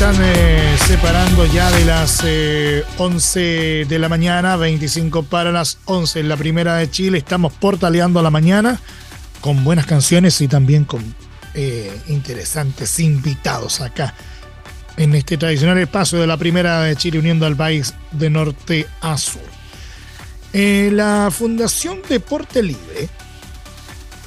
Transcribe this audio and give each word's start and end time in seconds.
25 0.00 0.06
nos 0.06 0.16
están 0.16 0.16
eh, 0.22 0.78
separando 0.86 1.46
ya 1.46 1.70
de 1.70 1.84
las 1.84 2.24
11 2.96 3.82
eh, 3.82 3.84
de 3.84 3.98
la 3.98 4.08
mañana, 4.08 4.56
25 4.56 5.24
para 5.24 5.52
las 5.52 5.78
11 5.84 6.20
en 6.20 6.28
la 6.28 6.36
primera 6.38 6.76
de 6.76 6.90
Chile. 6.90 7.18
Estamos 7.18 7.52
portaleando 7.52 8.22
la 8.22 8.30
mañana 8.30 8.80
con 9.42 9.62
buenas 9.62 9.84
canciones 9.84 10.40
y 10.40 10.48
también 10.48 10.84
con 10.84 11.14
eh, 11.54 11.94
interesantes 12.08 12.98
invitados 12.98 13.82
acá 13.82 14.14
en 14.96 15.14
este 15.14 15.36
tradicional 15.36 15.76
espacio 15.78 16.18
de 16.18 16.26
la 16.26 16.38
primera 16.38 16.82
de 16.82 16.96
Chile 16.96 17.18
uniendo 17.18 17.44
al 17.44 17.56
país 17.56 17.92
de 18.12 18.30
norte 18.30 18.86
a 19.02 19.18
sur. 19.18 19.42
la 20.52 21.30
Fundación 21.30 22.00
Deporte 22.08 22.62
Libre 22.62 23.08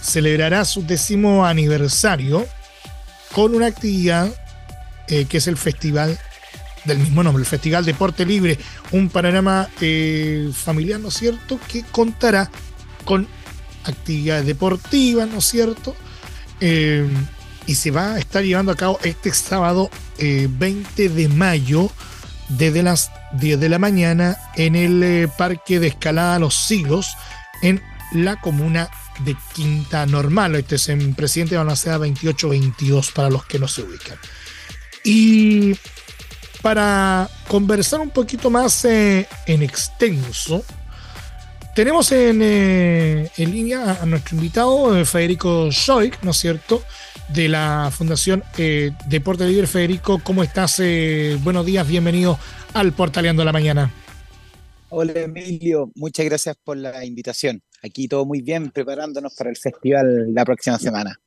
celebrará 0.01 0.65
su 0.65 0.85
décimo 0.85 1.45
aniversario 1.45 2.45
con 3.33 3.55
una 3.55 3.67
actividad 3.67 4.31
eh, 5.07 5.25
que 5.25 5.37
es 5.37 5.47
el 5.47 5.57
festival 5.57 6.17
del 6.85 6.99
mismo 6.99 7.23
nombre, 7.23 7.41
el 7.41 7.47
Festival 7.47 7.85
Deporte 7.85 8.25
Libre, 8.25 8.57
un 8.91 9.09
panorama 9.09 9.69
eh, 9.79 10.51
familiar, 10.53 10.99
¿no 10.99 11.07
es 11.07 11.13
cierto?, 11.13 11.59
que 11.67 11.83
contará 11.83 12.49
con 13.05 13.27
actividades 13.85 14.45
deportivas, 14.45 15.27
¿no 15.29 15.39
es 15.39 15.45
cierto? 15.45 15.95
Eh, 16.59 17.07
y 17.65 17.75
se 17.75 17.91
va 17.91 18.13
a 18.13 18.19
estar 18.19 18.43
llevando 18.43 18.71
a 18.71 18.75
cabo 18.75 18.99
este 19.03 19.33
sábado 19.33 19.89
20 20.19 21.09
de 21.09 21.27
mayo 21.29 21.89
desde 22.49 22.83
las 22.83 23.11
10 23.33 23.59
de 23.59 23.69
la 23.69 23.79
mañana 23.79 24.37
en 24.55 24.75
el 24.75 25.29
Parque 25.37 25.79
de 25.79 25.87
Escalada 25.87 26.39
Los 26.39 26.55
Siglos 26.55 27.15
en 27.61 27.81
la 28.11 28.39
comuna 28.39 28.89
de 29.19 29.35
Quinta 29.53 30.05
Normal. 30.05 30.55
Este 30.55 30.75
es 30.75 30.89
en 30.89 31.15
Presidente 31.15 31.55
de 31.55 31.59
Balmaceda 31.59 31.97
2822 31.97 33.11
para 33.11 33.29
los 33.29 33.45
que 33.45 33.59
no 33.59 33.67
se 33.67 33.81
ubican. 33.81 34.17
Y 35.03 35.73
para 36.61 37.29
conversar 37.47 37.99
un 37.99 38.09
poquito 38.09 38.49
más 38.49 38.85
eh, 38.85 39.27
en 39.45 39.61
extenso, 39.61 40.63
tenemos 41.75 42.11
en, 42.11 42.41
eh, 42.41 43.29
en, 43.37 43.51
línea 43.51 43.99
a 44.01 44.05
nuestro 44.05 44.37
invitado, 44.37 44.97
eh, 44.97 45.05
Federico 45.05 45.71
Schoik, 45.71 46.23
¿no 46.23 46.31
es 46.31 46.37
cierto? 46.37 46.83
De 47.29 47.49
la 47.49 47.91
Fundación 47.91 48.43
Deporte 49.07 49.45
Libre. 49.45 49.67
Federico, 49.67 50.21
¿cómo 50.23 50.43
estás? 50.43 50.81
buenos 51.41 51.65
días, 51.65 51.87
bienvenido 51.87 52.37
al 52.73 52.93
Portaleando 52.93 53.43
la 53.43 53.51
Mañana. 53.51 53.91
Hola 54.89 55.21
Emilio, 55.21 55.91
muchas 55.95 56.25
gracias 56.25 56.55
por 56.63 56.77
la 56.77 57.03
invitación. 57.03 57.61
Aquí 57.81 58.07
todo 58.07 58.25
muy 58.25 58.41
bien, 58.41 58.71
preparándonos 58.71 59.33
para 59.35 59.49
el 59.49 59.57
festival 59.57 60.33
la 60.33 60.45
próxima 60.45 60.77
semana. 60.77 61.19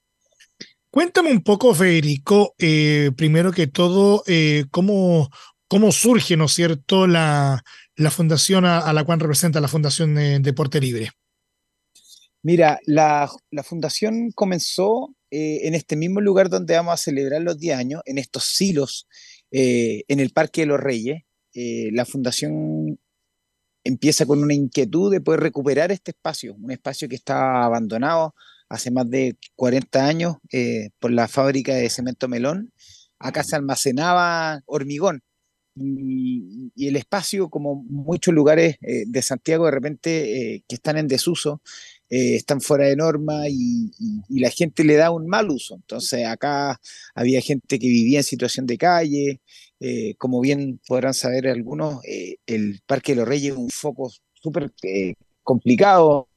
Cuéntame 0.96 1.30
un 1.30 1.42
poco, 1.42 1.74
Federico, 1.74 2.54
eh, 2.56 3.10
primero 3.14 3.52
que 3.52 3.66
todo, 3.66 4.22
eh, 4.26 4.64
cómo, 4.70 5.28
cómo 5.68 5.92
surge, 5.92 6.38
¿no 6.38 6.48
cierto?, 6.48 7.06
la, 7.06 7.62
la 7.96 8.10
fundación 8.10 8.64
a, 8.64 8.90
la 8.94 9.04
cual 9.04 9.20
representa 9.20 9.60
la 9.60 9.68
Fundación 9.68 10.14
de 10.14 10.38
Deporte 10.38 10.80
Libre. 10.80 11.10
Mira, 12.42 12.80
la, 12.86 13.30
la 13.50 13.62
fundación 13.62 14.30
comenzó 14.34 15.14
eh, 15.30 15.66
en 15.68 15.74
este 15.74 15.96
mismo 15.96 16.22
lugar 16.22 16.48
donde 16.48 16.76
vamos 16.76 16.94
a 16.94 16.96
celebrar 16.96 17.42
los 17.42 17.58
10 17.58 17.76
años, 17.76 18.00
en 18.06 18.16
estos 18.16 18.44
silos, 18.44 19.06
en 19.50 20.18
el 20.18 20.30
Parque 20.30 20.62
de 20.62 20.68
los 20.68 20.80
Reyes. 20.80 21.24
la 21.52 22.06
fundación 22.06 22.98
empieza 23.84 24.24
con 24.24 24.42
una 24.42 24.54
inquietud 24.54 25.12
de 25.12 25.20
poder 25.20 25.40
recuperar 25.40 25.92
este 25.92 26.12
espacio, 26.12 26.54
un 26.54 26.70
espacio 26.70 27.06
que 27.06 27.16
estaba 27.16 27.66
abandonado 27.66 28.34
hace 28.68 28.90
más 28.90 29.08
de 29.10 29.36
40 29.54 30.06
años 30.06 30.36
eh, 30.52 30.90
por 30.98 31.10
la 31.12 31.28
fábrica 31.28 31.74
de 31.74 31.90
cemento 31.90 32.28
Melón. 32.28 32.72
Acá 33.18 33.42
se 33.44 33.56
almacenaba 33.56 34.62
hormigón 34.66 35.22
y, 35.76 36.72
el 36.76 36.96
espacio, 36.96 37.48
como 37.48 37.84
muchos 37.88 38.34
lugares 38.34 38.76
eh, 38.82 39.04
de 39.06 39.22
Santiago 39.22 39.66
de 39.66 39.70
repente 39.70 40.54
eh, 40.54 40.64
que 40.68 40.76
están 40.76 40.98
en 40.98 41.08
desuso, 41.08 41.62
están 42.08 42.60
fuera 42.60 42.86
de 42.86 42.94
norma 42.94 43.48
y, 43.48 43.90
la 44.28 44.50
gente 44.50 44.84
le 44.84 44.94
da 44.94 45.10
un 45.10 45.26
mal 45.26 45.50
uso. 45.50 45.74
Entonces 45.76 46.26
acá 46.26 46.80
había 47.14 47.40
gente 47.40 47.78
que 47.78 47.88
vivía 47.88 48.18
en 48.18 48.24
situación 48.24 48.66
de 48.66 48.78
calle, 48.78 49.40
como 50.18 50.40
bien 50.40 50.80
podrán 50.86 51.14
saber 51.14 51.48
algunos, 51.48 52.00
el 52.46 52.80
Parque 52.86 53.12
de 53.12 53.16
los 53.16 53.28
Reyes 53.28 53.52
es 53.52 53.58
un 53.58 53.70
foco 53.70 54.12
súper 54.34 54.70
eh, 55.46 55.54
complicado, 55.54 56.28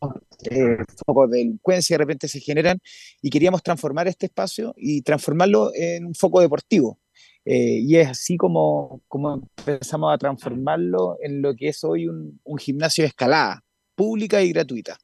focos 1.05 1.31
de 1.31 1.37
delincuencia 1.39 1.95
de 1.95 1.97
repente 1.97 2.27
se 2.27 2.39
generan, 2.39 2.79
y 3.21 3.29
queríamos 3.29 3.63
transformar 3.63 4.07
este 4.07 4.27
espacio 4.27 4.73
y 4.77 5.01
transformarlo 5.01 5.71
en 5.73 6.05
un 6.05 6.15
foco 6.15 6.41
deportivo. 6.41 6.99
y 7.45 7.95
es 7.95 8.07
así 8.09 8.37
como, 8.37 9.01
como 9.07 9.41
empezamos 9.57 10.13
a 10.13 10.17
transformarlo 10.17 11.17
en 11.21 11.41
lo 11.41 11.55
que 11.55 11.69
es 11.69 11.83
hoy 11.83 12.07
un, 12.07 12.39
un 12.43 12.57
gimnasio 12.57 13.03
de 13.03 13.07
escalada, 13.09 13.63
pública 13.95 14.41
y 14.41 14.51
gratuita. 14.53 14.97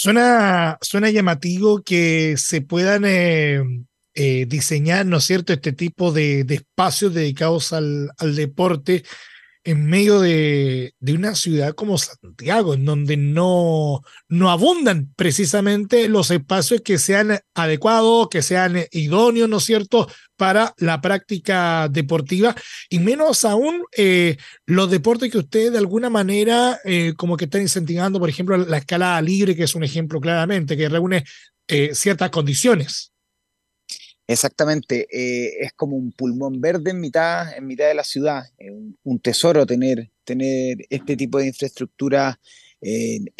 Suena, 0.00 0.78
suena 0.80 1.10
llamativo 1.10 1.82
que 1.82 2.36
se 2.36 2.60
puedan 2.60 3.02
eh, 3.04 4.46
diseñar, 4.46 5.06
¿no 5.06 5.16
es 5.16 5.24
cierto?, 5.24 5.52
este 5.52 5.72
tipo 5.72 6.12
de, 6.12 6.46
espacios 6.48 7.14
dedicados 7.14 7.72
al, 7.72 8.12
deporte 8.36 9.02
en 9.64 9.86
medio 9.86 10.20
de, 10.20 10.94
una 11.00 11.34
ciudad 11.34 11.74
como 11.74 11.98
Santiago, 11.98 12.74
en 12.74 12.84
donde 12.84 13.16
no, 13.16 14.02
no 14.28 14.50
abundan 14.50 15.12
precisamente 15.16 16.08
los 16.08 16.30
espacios 16.30 16.80
que 16.82 16.98
sean 16.98 17.38
adecuados, 17.54 18.28
que 18.30 18.42
sean 18.42 18.76
idóneos, 18.90 19.48
¿no 19.48 19.58
es 19.58 19.64
cierto?, 19.64 20.08
para 20.36 20.72
la 20.78 21.00
práctica 21.00 21.88
deportiva, 21.88 22.54
y 22.88 23.00
menos 23.00 23.44
aún 23.44 23.82
eh, 23.96 24.36
los 24.66 24.88
deportes 24.90 25.32
que 25.32 25.38
ustedes 25.38 25.72
de 25.72 25.78
alguna 25.78 26.10
manera 26.10 26.78
eh, 26.84 27.14
como 27.16 27.36
que 27.36 27.46
están 27.46 27.62
incentivando, 27.62 28.20
por 28.20 28.28
ejemplo, 28.28 28.56
la 28.56 28.78
escalada 28.78 29.20
libre, 29.20 29.56
que 29.56 29.64
es 29.64 29.74
un 29.74 29.82
ejemplo 29.82 30.20
claramente, 30.20 30.76
que 30.76 30.88
reúne 30.88 31.24
ciertas 31.92 32.30
condiciones. 32.30 33.12
Exactamente, 34.30 35.08
eh, 35.10 35.64
es 35.64 35.72
como 35.72 35.96
un 35.96 36.12
pulmón 36.12 36.60
verde 36.60 36.90
en 36.90 37.00
mitad, 37.00 37.56
en 37.56 37.66
mitad 37.66 37.88
de 37.88 37.94
la 37.94 38.04
ciudad, 38.04 38.44
un, 39.02 39.20
tesoro 39.20 39.64
tener, 39.64 40.10
tener 40.24 40.76
este 40.90 41.16
tipo 41.16 41.38
de 41.38 41.46
infraestructura 41.46 42.38
en, 42.82 43.30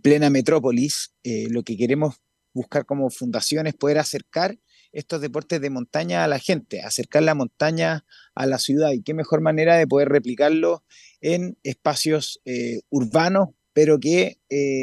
plena 0.00 0.30
metrópolis. 0.30 1.12
Eh, 1.24 1.48
lo 1.50 1.64
que 1.64 1.76
queremos 1.76 2.20
buscar 2.54 2.86
como 2.86 3.10
fundación 3.10 3.66
es 3.66 3.74
poder 3.74 3.98
acercar 3.98 4.56
estos 4.92 5.20
deportes 5.20 5.60
de 5.60 5.70
montaña 5.70 6.22
a 6.22 6.28
la 6.28 6.38
gente, 6.38 6.82
acercar 6.82 7.24
la 7.24 7.34
montaña 7.34 8.04
a 8.36 8.46
la 8.46 8.58
ciudad 8.58 8.92
y 8.92 9.02
qué 9.02 9.14
mejor 9.14 9.40
manera 9.40 9.76
de 9.76 9.88
poder 9.88 10.08
replicarlo 10.08 10.84
en 11.20 11.58
espacios 11.64 12.40
eh, 12.44 12.82
urbanos, 12.90 13.48
pero 13.72 13.98
que 13.98 14.38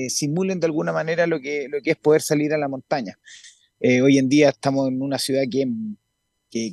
simulen 0.09 0.59
de 0.59 0.65
alguna 0.65 0.91
manera 0.91 1.27
lo 1.27 1.39
que, 1.39 1.67
lo 1.69 1.81
que 1.81 1.91
es 1.91 1.97
poder 1.97 2.21
salir 2.21 2.53
a 2.53 2.57
la 2.57 2.67
montaña. 2.67 3.17
Eh, 3.79 4.01
hoy 4.01 4.17
en 4.17 4.29
día 4.29 4.49
estamos 4.49 4.87
en 4.87 5.01
una 5.01 5.19
ciudad 5.19 5.43
que, 5.49 5.67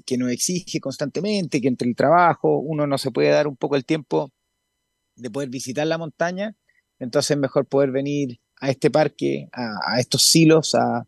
que, 0.07 0.17
nos 0.17 0.31
exige 0.31 0.81
constantemente, 0.81 1.61
que 1.61 1.69
entre 1.69 1.89
el 1.89 1.97
trabajo 1.97 2.59
uno 2.59 2.87
no 2.87 2.99
se 2.99 3.11
puede 3.11 3.31
dar 3.31 3.49
un 3.49 3.57
poco 3.57 3.77
el 3.77 3.85
tiempo 3.85 4.31
de 5.17 5.31
poder 5.31 5.49
visitar 5.49 5.87
la 5.87 5.99
montaña, 5.99 6.55
entonces 6.99 7.33
es 7.33 7.39
mejor 7.39 7.67
poder 7.67 7.91
venir 7.91 8.39
a 8.61 8.71
este 8.71 8.91
parque, 8.91 9.49
a, 9.53 9.99
estos 9.99 10.23
silos, 10.23 10.75
a, 10.77 11.05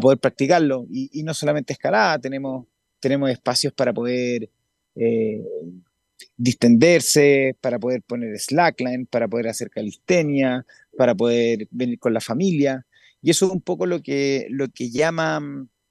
poder 0.00 0.18
practicarlo. 0.18 0.86
Y, 0.90 1.22
no 1.22 1.34
solamente 1.34 1.74
escalada, 1.74 2.18
tenemos, 2.18 2.66
tenemos 2.98 3.30
espacios 3.30 3.72
para 3.74 3.92
poder 3.92 4.48
eh, 4.96 5.44
distenderse, 6.36 7.56
para 7.60 7.78
poder 7.78 8.02
poner 8.02 8.38
slackline, 8.38 9.06
para 9.06 9.28
poder 9.28 9.48
hacer 9.48 9.70
calistenia, 9.70 10.64
para 10.96 11.14
poder 11.14 11.68
venir 11.70 11.98
con 11.98 12.14
la 12.14 12.20
familia. 12.20 12.86
Y 13.24 13.30
eso 13.30 13.46
es 13.46 13.52
un 13.52 13.62
poco 13.62 13.86
lo 13.86 14.02
que, 14.02 14.46
lo 14.50 14.68
que 14.68 14.90
llama 14.90 15.40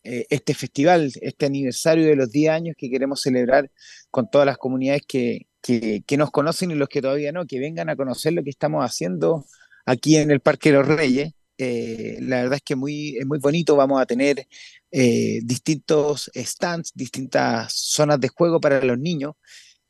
eh, 0.04 0.28
este 0.30 0.54
festival, 0.54 1.12
este 1.20 1.48
aniversario 1.48 2.06
de 2.06 2.16
los 2.16 2.30
10 2.30 2.52
años 2.52 2.76
que 2.78 2.92
queremos 2.92 3.22
celebrar 3.22 3.72
con 4.12 4.30
todas 4.30 4.46
las 4.46 4.60
comunidades 4.60 5.02
que, 5.08 5.48
que, 5.60 6.04
nos 6.16 6.30
conocen 6.30 6.70
y 6.70 6.76
los 6.76 6.90
que 6.90 7.02
todavía 7.02 7.32
no, 7.32 7.48
que 7.48 7.60
vengan 7.60 7.90
a 7.90 7.96
conocer 7.96 8.34
lo 8.34 8.44
que 8.44 8.52
estamos 8.52 8.86
haciendo 8.86 9.48
aquí 9.84 10.18
en 10.18 10.30
el 10.30 10.42
Parque 10.42 10.72
de 10.72 10.78
los 10.78 10.88
Reyes. 10.88 11.34
Eh, 11.58 12.20
la 12.22 12.44
verdad 12.44 12.58
es 12.58 12.62
que 12.62 12.76
muy, 12.76 13.18
es 13.18 13.26
muy 13.26 13.40
bonito, 13.40 13.76
vamos 13.76 14.00
a 14.00 14.06
tener 14.06 14.46
eh, 14.92 15.40
distintos 15.44 16.30
stands, 16.36 16.92
distintas 16.94 17.74
zonas 17.74 18.20
de 18.20 18.28
juego 18.28 18.62
para 18.62 18.80
los 18.84 19.00
niños. 19.00 19.34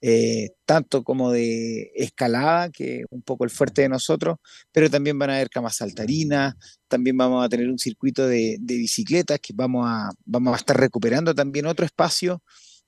Eh, 0.06 0.50
tanto 0.66 1.02
como 1.02 1.32
de 1.32 1.94
escalada, 1.96 2.70
que 2.70 3.00
es 3.00 3.06
un 3.10 3.22
poco 3.22 3.46
el 3.46 3.50
fuerte 3.50 3.84
de 3.84 3.90
nosotros, 3.90 4.36
pero 4.70 4.90
también 4.90 5.18
van 5.18 5.30
a 5.30 5.36
haber 5.36 5.50
camas 5.50 5.78
saltarinas, 5.78 6.56
también 6.90 7.16
vamos 7.16 7.46
a 7.46 7.48
tener 7.48 7.70
un 7.70 7.80
circuito 7.80 8.28
de, 8.28 8.58
bicicletas 8.60 9.40
que 9.40 9.54
vamos 9.56 9.86
a, 9.88 10.10
vamos 10.26 10.56
a 10.56 10.58
estar 10.58 10.78
recuperando 10.78 11.34
también 11.34 11.68
otro 11.68 11.86
espacio 11.86 12.44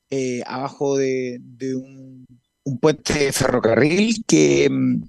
eh, 0.10 0.44
abajo 0.46 0.98
de, 0.98 1.40
un, 1.76 2.26
puente 2.82 3.14
de 3.14 3.32
ferrocarril 3.32 4.26
que, 4.28 4.70
mm, 4.70 5.04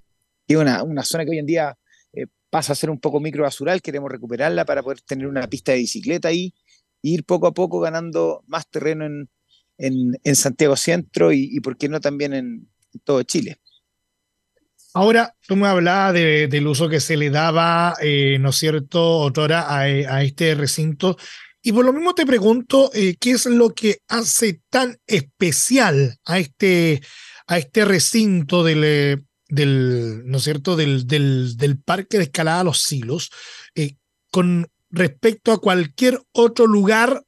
es 0.47 0.57
una, 0.57 0.85
una, 0.85 1.03
zona 1.03 1.25
que 1.25 1.33
hoy 1.33 1.39
en 1.39 1.47
día 1.47 1.77
eh, 2.13 2.27
pasa 2.51 2.73
a 2.73 2.77
ser 2.77 2.89
un 2.91 3.01
poco 3.01 3.19
microbasural, 3.19 3.83
queremos 3.83 4.13
recuperarla 4.13 4.65
para 4.65 4.85
poder 4.85 5.01
tener 5.01 5.27
una 5.27 5.49
pista 5.49 5.73
de 5.73 5.79
bicicleta 5.79 6.29
ahí 6.29 6.55
ir 7.03 7.25
poco 7.25 7.49
a 7.49 7.53
poco 7.53 7.81
ganando 7.81 8.45
más 8.47 8.69
terreno 8.71 9.07
en, 9.07 9.29
en, 9.79 10.37
Santiago 10.37 10.77
Centro 10.77 11.33
y, 11.33 11.61
por 11.61 11.77
qué 11.77 11.89
no 11.89 12.01
también 12.01 12.33
en 12.33 12.69
todo 13.05 13.23
Chile. 13.23 13.59
Ahora, 14.97 15.35
tú 15.47 15.57
me 15.57 15.67
hablabas 15.67 16.15
del 16.15 16.67
uso 16.67 16.89
que 16.89 17.01
se 17.01 17.19
le 17.19 17.29
daba, 17.29 17.95
eh, 18.01 18.39
¿no 18.41 18.49
es 18.49 18.57
cierto?, 18.57 19.19
otrora 19.19 19.69
a, 19.69 19.81
a, 19.81 20.23
este 20.23 20.55
recinto. 20.55 21.19
Y 21.61 21.73
por 21.73 21.85
lo 21.85 21.93
mismo 21.93 22.15
te 22.15 22.25
pregunto, 22.25 22.91
eh, 22.95 23.15
¿qué 23.21 23.33
es 23.33 23.45
lo 23.45 23.75
que 23.75 23.99
hace 24.09 24.63
tan 24.71 24.97
especial 25.07 26.17
a 26.25 26.39
este, 26.39 27.03
a 27.47 27.59
este 27.59 27.85
recinto 27.85 28.65
del, 28.65 28.85
eh, 28.85 29.19
del, 29.51 30.23
¿no 30.25 30.39
cierto?, 30.39 30.77
del, 30.77 31.07
del, 31.07 31.79
parque 31.85 32.17
de 32.17 32.25
escalada 32.25 32.65
Los 32.65 32.81
Silos, 32.81 33.31
con 34.31 34.67
respecto 34.89 35.53
a 35.53 35.61
cualquier 35.61 36.23
otro 36.33 36.67
lugar 36.67 37.26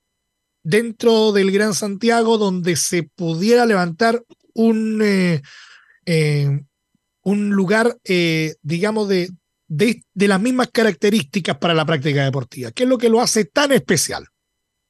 dentro 0.63 1.33
del 1.33 1.51
Gran 1.51 1.75
Santiago 1.75 2.39
donde 2.39 2.77
se 2.77 3.03
pudiera 3.03 3.67
levantar 3.67 4.23
un, 4.55 5.01
eh, 5.03 5.43
eh, 6.05 6.61
un 7.23 7.51
lugar, 7.51 7.97
eh, 8.05 8.57
digamos, 8.63 9.09
de, 9.09 9.31
de, 9.69 10.03
las 10.15 10.41
mismas 10.41 10.69
características 10.69 11.59
para 11.59 11.75
la 11.75 11.87
práctica 11.87 12.25
deportiva? 12.25 12.73
¿Qué 12.73 12.83
es 12.83 12.89
lo 12.89 12.99
que 12.99 13.09
lo 13.09 13.21
hace 13.21 13.45
tan 13.45 13.73
especial? 13.73 14.27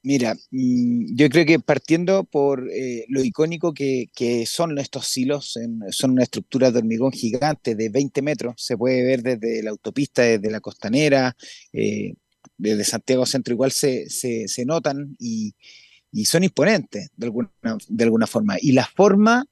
Mira, 0.03 0.35
mm, 0.51 1.17
yo 1.17 1.29
creo 1.29 1.45
que 1.45 1.59
partiendo 1.59 2.25
por 2.25 2.67
lo 3.09 3.23
icónico 3.23 3.75
que, 3.75 4.07
que, 4.15 4.47
son 4.47 4.79
estos 4.79 5.07
silos, 5.07 5.59
son 5.91 6.13
una 6.13 6.23
estructura 6.23 6.71
de 6.71 6.79
hormigón 6.79 7.13
gigante 7.13 7.75
de 7.75 7.89
20 7.89 8.23
metros, 8.23 8.55
se 8.57 8.77
puede 8.77 9.05
ver 9.05 9.23
desde 9.23 9.63
la 9.63 9.71
autopista, 9.71 10.23
desde 10.23 10.51
la 10.51 10.61
costanera, 10.61 11.37
desde 12.57 12.85
Santiago 12.85 13.27
Centro 13.27 13.55
igual 13.55 13.73
se, 13.73 14.09
se, 14.11 14.65
notan 14.65 15.17
y, 15.19 15.55
y, 16.13 16.25
son 16.25 16.45
imponentes 16.45 17.11
de 17.17 17.27
alguna, 17.27 17.51
de 17.89 18.05
alguna 18.05 18.27
forma. 18.27 18.57
Y 18.61 18.73
la 18.73 18.87
forma 18.87 19.47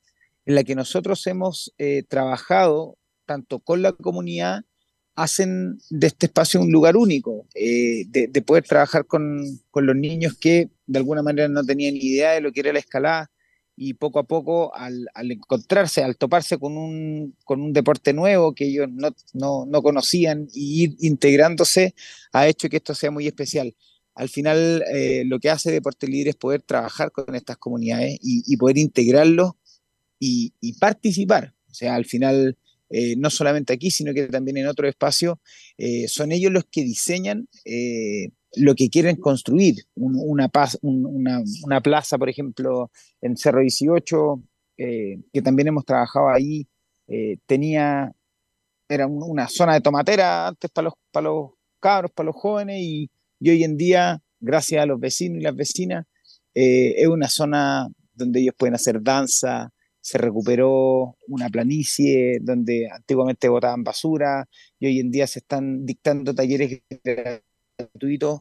en 0.45 0.55
la 0.55 0.65
que 0.65 0.75
nosotros 0.75 1.27
hemos 1.27 1.75
eh, 1.79 2.05
trabajado, 2.09 2.99
tanto 3.27 3.59
con 3.59 3.83
la 3.83 3.93
comunidad, 3.93 4.65
hacen 5.17 5.79
de 5.89 6.09
este 6.09 6.27
espacio 6.27 6.61
un 6.61 6.71
lugar 6.71 6.97
único, 6.97 7.47
eh, 7.55 8.05
de, 8.09 8.29
de, 8.29 8.43
poder 8.43 8.65
trabajar 8.65 9.07
con, 9.07 9.41
con, 9.71 9.87
los 9.87 9.97
niños 9.97 10.37
que 10.39 10.69
de 10.87 10.99
alguna 10.99 11.23
manera 11.23 11.49
no 11.49 11.65
tenían 11.65 11.97
idea 11.97 12.33
de 12.33 12.43
lo 12.43 12.53
que 12.53 12.61
era 12.61 12.73
la 12.73 12.79
escalada, 12.79 13.31
y 13.77 13.95
poco 13.95 14.19
a 14.19 14.25
poco 14.25 14.75
al, 14.75 15.09
encontrarse, 15.15 16.03
al 16.03 16.17
toparse 16.17 16.59
con 16.59 16.77
un, 16.79 17.37
con 17.45 17.61
un 17.61 17.73
deporte 17.73 18.15
nuevo 18.15 18.55
que 18.55 18.65
ellos 18.67 18.89
no, 18.91 19.11
no, 19.35 19.67
no, 19.67 19.83
conocían 19.83 20.49
y 20.53 20.85
ir 20.85 20.97
integrándose 21.01 21.95
ha 22.33 22.49
hecho 22.49 22.69
que 22.71 22.79
esto 22.79 22.95
sea 22.95 23.11
muy 23.11 23.27
especial. 23.27 23.75
Al 24.15 24.31
final 24.31 24.83
eh, 24.95 25.25
lo 25.27 25.39
que 25.39 25.51
hace 25.51 25.71
Deporte 25.71 26.09
Libre 26.09 26.31
es 26.31 26.37
poder 26.37 26.63
trabajar 26.63 27.13
con 27.13 27.35
estas 27.35 27.59
comunidades 27.59 28.19
y, 28.23 28.57
poder 28.57 28.79
integrarlos 28.79 29.53
y, 30.19 30.53
participar. 30.81 31.55
O 31.71 31.75
sea, 31.75 31.95
al 31.95 32.07
final, 32.07 32.57
eh, 32.91 33.17
no 33.17 33.31
solamente 33.31 33.73
aquí, 33.73 33.91
sino 33.91 34.13
que 34.15 34.27
también 34.29 34.59
en 34.59 34.67
otro 34.67 34.89
espacio, 34.89 35.41
eh, 35.79 36.09
son 36.09 36.33
ellos 36.33 36.53
los 36.53 36.65
que 36.65 36.83
diseñan 36.83 37.49
lo 38.57 38.75
que 38.75 38.89
quieren 38.89 39.17
construir. 39.17 39.77
una, 39.95 40.51
una, 40.83 41.81
plaza, 41.81 42.19
por 42.19 42.29
ejemplo, 42.29 42.91
en 43.21 43.37
Cerro 43.37 43.61
18, 43.61 44.43
eh, 44.79 45.19
que 45.33 45.43
también 45.43 45.69
hemos 45.69 45.85
trabajado 45.85 46.29
ahí, 46.29 46.67
eh, 47.09 47.39
tenía, 47.47 48.13
era 48.89 49.07
una 49.07 49.49
zona 49.49 49.75
de 49.75 49.81
tomatera 49.81 50.49
antes 50.49 50.71
para 50.71 50.87
los, 50.87 50.95
para 51.13 51.25
los 51.25 51.51
cabros, 51.81 52.11
para 52.13 52.27
los 52.27 52.37
jóvenes, 52.37 52.81
y, 52.81 53.11
hoy 53.41 53.65
en 53.65 53.77
día, 53.77 54.21
gracias 54.41 54.83
a 54.83 54.87
los 54.87 54.99
vecinos 54.99 55.39
y 55.39 55.43
las 55.43 55.55
vecinas, 55.55 56.07
eh, 56.55 56.95
es 56.97 57.07
una 57.07 57.29
zona 57.29 57.89
donde 58.15 58.41
ellos 58.41 58.55
pueden 58.57 58.75
hacer 58.75 59.03
danza, 59.03 59.73
se 60.07 60.19
recuperó 60.19 61.17
una 61.27 61.49
planicie 61.49 62.39
donde 62.41 62.89
antiguamente 62.93 63.49
botaban 63.49 63.83
basura 63.83 64.49
y 64.79 64.87
hoy 64.87 65.01
en 65.01 65.11
día 65.11 65.27
se 65.27 65.41
están 65.41 65.85
dictando 65.85 66.33
talleres 66.33 66.81
gratuitos 67.77 68.39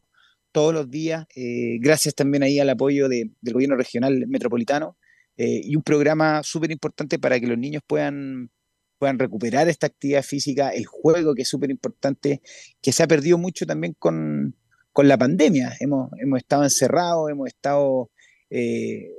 todos 0.52 0.72
los 0.72 0.88
días, 0.88 1.26
eh, 1.34 1.78
gracias 1.80 2.14
también 2.14 2.44
ahí 2.44 2.60
al 2.60 2.70
apoyo 2.70 3.08
del 3.08 3.32
gobierno 3.42 3.74
regional 3.74 4.28
metropolitano 4.28 4.96
eh, 5.36 5.60
y 5.64 5.74
un 5.74 5.82
programa 5.82 6.40
súper 6.44 6.70
importante 6.70 7.18
para 7.18 7.40
que 7.40 7.48
los 7.48 7.58
niños 7.58 7.82
puedan, 7.84 8.48
puedan 8.96 9.18
recuperar 9.18 9.68
esta 9.68 9.88
actividad 9.88 10.22
física, 10.22 10.68
el 10.68 10.86
juego 10.86 11.34
que 11.34 11.42
es 11.42 11.48
súper 11.48 11.72
importante, 11.72 12.42
que 12.80 12.92
se 12.92 13.02
ha 13.02 13.08
perdido 13.08 13.38
mucho 13.38 13.66
también 13.66 13.96
con, 13.98 14.54
con 14.92 15.08
la 15.08 15.18
pandemia. 15.18 15.74
Hemos, 15.80 16.10
hemos 16.20 16.38
estado 16.38 16.62
encerrados, 16.62 17.28
hemos 17.28 17.48
estado 17.48 18.12
eh, 18.50 19.10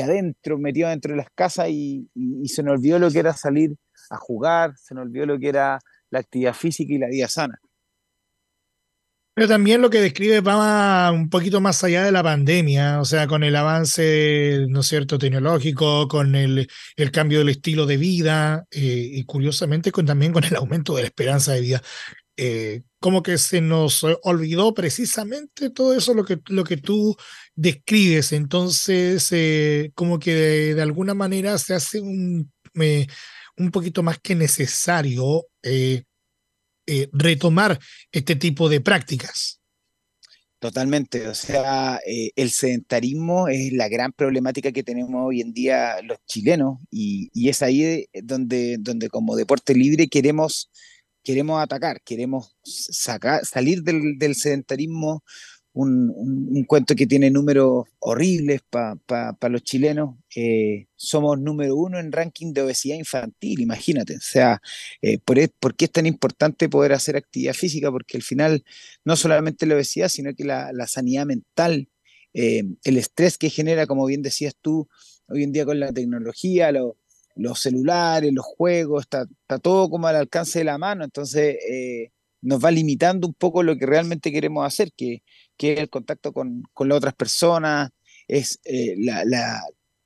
adentro, 0.00 0.58
metidos 0.58 0.90
dentro 0.90 1.12
de 1.12 1.18
las 1.18 1.30
casas 1.34 1.68
y, 1.70 2.08
y 2.14 2.48
se 2.48 2.62
nos 2.62 2.74
olvidó 2.74 2.98
lo 2.98 3.10
que 3.10 3.18
era 3.18 3.32
salir 3.32 3.74
a 4.10 4.16
jugar, 4.16 4.74
se 4.76 4.94
nos 4.94 5.06
olvidó 5.06 5.26
lo 5.26 5.38
que 5.38 5.48
era 5.48 5.78
la 6.10 6.20
actividad 6.20 6.54
física 6.54 6.92
y 6.92 6.98
la 6.98 7.08
vida 7.08 7.28
sana. 7.28 7.58
Pero 9.38 9.46
también 9.46 9.80
lo 9.80 9.88
que 9.88 10.00
describe 10.00 10.40
va 10.40 11.12
un 11.12 11.30
poquito 11.30 11.60
más 11.60 11.84
allá 11.84 12.02
de 12.02 12.10
la 12.10 12.24
pandemia, 12.24 13.00
o 13.00 13.04
sea, 13.04 13.28
con 13.28 13.44
el 13.44 13.54
avance, 13.54 14.66
¿no 14.68 14.80
es 14.80 14.86
cierto?, 14.86 15.16
tecnológico, 15.16 16.08
con 16.08 16.34
el, 16.34 16.68
el 16.96 17.10
cambio 17.12 17.38
del 17.38 17.50
estilo 17.50 17.86
de 17.86 17.98
vida 17.98 18.66
eh, 18.72 19.10
y 19.12 19.22
curiosamente 19.26 19.92
con, 19.92 20.06
también 20.06 20.32
con 20.32 20.42
el 20.42 20.56
aumento 20.56 20.96
de 20.96 21.02
la 21.02 21.06
esperanza 21.06 21.52
de 21.52 21.60
vida. 21.60 21.82
Eh, 22.40 22.82
como 23.00 23.22
que 23.22 23.36
se 23.36 23.60
nos 23.60 24.04
olvidó 24.22 24.72
precisamente 24.72 25.70
todo 25.70 25.92
eso 25.92 26.14
lo 26.14 26.24
que, 26.24 26.38
lo 26.46 26.62
que 26.62 26.76
tú 26.76 27.16
describes. 27.56 28.32
Entonces, 28.32 29.28
eh, 29.32 29.90
como 29.94 30.20
que 30.20 30.74
de, 30.74 30.82
alguna 30.82 31.14
manera 31.14 31.58
se 31.58 31.74
hace 31.74 32.00
un, 32.00 32.52
un 33.56 33.70
poquito 33.72 34.02
más 34.04 34.18
que 34.20 34.36
necesario 34.36 35.46
eh, 36.90 37.08
retomar 37.12 37.78
este 38.12 38.36
tipo 38.36 38.68
de 38.68 38.80
prácticas. 38.80 39.58
Totalmente, 40.58 41.28
o 41.28 41.34
sea, 41.36 42.00
eh, 42.04 42.30
el 42.34 42.50
sedentarismo 42.50 43.46
es 43.46 43.72
la 43.72 43.88
gran 43.88 44.10
problemática 44.10 44.72
que 44.72 44.82
tenemos 44.82 45.10
hoy 45.14 45.40
en 45.40 45.52
día 45.52 46.02
los 46.02 46.18
chilenos 46.26 46.78
y, 46.90 47.30
es 47.48 47.62
ahí 47.62 48.06
donde, 48.24 48.76
donde 48.80 49.08
como 49.08 49.36
deporte 49.36 49.72
libre 49.72 50.08
queremos, 50.08 50.68
queremos 51.28 51.62
atacar, 51.62 52.00
queremos 52.00 52.56
sacar, 52.64 53.44
salir 53.44 53.82
del, 53.82 54.34
sedentarismo 54.34 55.22
un, 55.74 56.64
cuento 56.66 56.94
que 56.94 57.06
tiene 57.06 57.30
números 57.30 57.84
horribles 57.98 58.62
para 58.70 59.48
los 59.50 59.62
chilenos. 59.62 60.16
Eh, 60.34 60.86
somos 60.96 61.38
número 61.38 61.76
uno 61.76 61.98
en 61.98 62.12
ranking 62.12 62.54
de 62.54 62.62
obesidad 62.62 62.96
infantil, 62.96 63.60
imagínate. 63.60 64.16
O 64.16 64.22
sea, 64.22 64.62
eh, 65.02 65.18
por, 65.18 65.76
qué 65.76 65.84
es 65.84 65.92
tan 65.92 66.06
importante 66.06 66.70
poder 66.70 66.94
hacer 66.94 67.14
actividad 67.18 67.52
física? 67.52 67.90
Porque 67.90 68.16
al 68.16 68.22
final 68.22 68.64
no 69.04 69.14
solamente 69.14 69.66
la 69.66 69.74
obesidad, 69.74 70.08
sino 70.08 70.34
que 70.34 70.44
la, 70.44 70.86
sanidad 70.86 71.26
mental, 71.26 71.90
eh, 72.32 72.62
el 72.84 72.96
estrés 72.96 73.36
que 73.36 73.50
genera, 73.50 73.86
como 73.86 74.06
bien 74.06 74.22
decías 74.22 74.54
tú, 74.58 74.88
hoy 75.28 75.42
en 75.42 75.52
día 75.52 75.66
con 75.66 75.78
la 75.78 75.92
tecnología, 75.92 76.72
los 77.38 77.60
celulares, 77.60 78.32
los 78.32 78.44
juegos, 78.44 79.04
está, 79.04 79.26
todo 79.60 79.88
como 79.90 80.06
al 80.06 80.16
alcance 80.16 80.60
de 80.60 80.64
la 80.66 80.78
mano. 80.78 81.04
Entonces 81.04 81.56
nos 82.40 82.64
va 82.64 82.70
limitando 82.70 83.26
un 83.26 83.34
poco 83.34 83.62
lo 83.62 83.76
que 83.76 83.86
realmente 83.86 84.32
queremos 84.32 84.66
hacer, 84.66 84.92
que, 84.96 85.22
es 85.58 85.78
el 85.78 85.90
contacto 85.90 86.32
con, 86.32 86.62
con 86.72 86.88
las 86.88 86.98
otras 86.98 87.14
personas, 87.14 87.90
es 88.28 88.60
eh, 88.64 88.94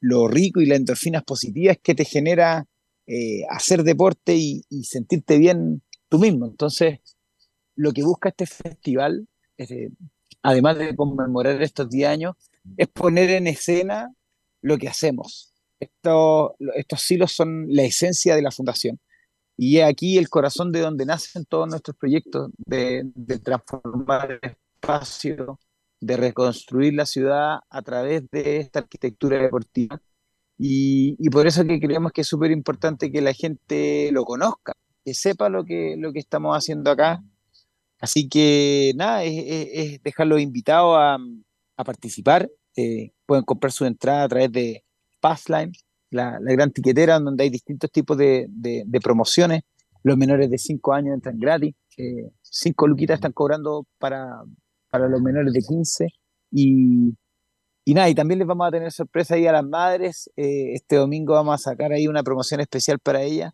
lo 0.00 0.28
rico 0.28 0.60
y 0.60 0.66
las 0.66 0.78
endorfinas 0.78 1.24
positivas 1.24 1.76
que 1.82 1.94
te 1.94 2.04
genera 2.04 2.66
eh, 3.06 3.42
hacer 3.50 3.82
deporte 3.82 4.34
y, 4.36 4.64
sentirte 4.84 5.36
bien 5.38 5.82
tú 6.08 6.18
mismo. 6.18 6.46
Entonces, 6.46 7.00
lo 7.74 7.92
que 7.92 8.02
busca 8.02 8.30
este 8.30 8.46
festival, 8.46 9.26
además 10.42 10.78
de 10.78 10.96
conmemorar 10.96 11.60
estos 11.62 11.90
10 11.90 12.08
años, 12.08 12.36
es 12.76 12.88
poner 12.88 13.30
en 13.30 13.48
escena 13.48 14.14
lo 14.60 14.78
que 14.78 14.88
hacemos. 14.88 15.51
Estos, 15.82 17.02
silos 17.02 17.32
son 17.32 17.66
la 17.68 17.82
esencia 17.82 18.36
de 18.36 18.42
la 18.42 18.50
fundación. 18.50 19.00
Y 19.56 19.78
es 19.78 19.84
aquí 19.84 20.18
el 20.18 20.28
corazón 20.28 20.72
de 20.72 20.80
donde 20.80 21.06
nacen 21.06 21.44
todos 21.44 21.68
nuestros 21.68 21.96
proyectos 21.96 22.50
de, 22.56 23.10
transformar 23.42 24.40
espacio 24.42 25.58
de 26.00 26.16
reconstruir 26.16 26.94
la 26.94 27.06
ciudad 27.06 27.60
a 27.70 27.82
través 27.82 28.28
de 28.30 28.58
esta 28.58 28.80
arquitectura 28.80 29.38
deportiva. 29.40 30.00
Y, 30.58 31.28
por 31.30 31.46
eso 31.46 31.64
que 31.64 31.80
creemos 31.80 32.12
que 32.12 32.22
es 32.22 32.26
súper 32.26 32.50
importante 32.50 33.10
que 33.10 33.20
la 33.20 33.32
gente 33.32 34.10
lo 34.12 34.24
conozca, 34.24 34.72
que 35.04 35.14
sepa 35.14 35.48
lo 35.48 35.64
que, 35.64 35.96
lo 35.98 36.12
que 36.12 36.18
estamos 36.20 36.56
haciendo 36.56 36.90
acá. 36.90 37.22
Así 38.00 38.28
que 38.28 38.92
nada, 38.96 39.24
es, 39.24 39.34
es, 39.46 40.02
dejarlos 40.02 40.40
invitados 40.40 40.96
a, 40.98 41.18
a 41.76 41.84
participar. 41.84 42.50
Eh, 42.76 43.12
pueden 43.26 43.44
comprar 43.44 43.72
su 43.72 43.84
entrada 43.84 44.24
a 44.24 44.28
través 44.28 44.50
de 44.52 44.84
Passline, 45.22 45.72
la, 46.10 46.38
gran 46.40 46.72
tiquetera, 46.72 47.18
donde 47.20 47.44
hay 47.44 47.50
distintos 47.50 47.90
tipos 47.90 48.18
de, 48.18 48.48
promociones. 49.02 49.62
Los 50.02 50.18
menores 50.18 50.50
de 50.50 50.58
5 50.58 50.92
años 50.92 51.14
entran 51.14 51.38
gratis. 51.38 51.74
Eh, 51.96 52.30
cinco 52.42 52.86
luquitas 52.86 53.16
están 53.16 53.32
cobrando 53.32 53.86
para, 53.98 54.42
para 54.90 55.08
los 55.08 55.20
menores 55.20 55.52
de 55.52 55.60
15 55.60 56.08
Y, 56.50 57.14
y 57.84 57.94
nada, 57.94 58.08
y 58.08 58.14
también 58.14 58.38
les 58.38 58.48
vamos 58.48 58.66
a 58.66 58.70
tener 58.70 58.90
sorpresa 58.90 59.34
ahí 59.36 59.46
a 59.46 59.52
las 59.52 59.64
madres. 59.64 60.30
Eh, 60.36 60.72
este 60.74 60.96
domingo 60.96 61.34
vamos 61.34 61.54
a 61.54 61.70
sacar 61.70 61.92
ahí 61.92 62.08
una 62.08 62.22
promoción 62.22 62.60
especial 62.60 62.98
para 62.98 63.22
ellas. 63.22 63.52